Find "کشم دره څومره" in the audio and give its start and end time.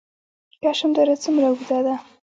0.61-1.45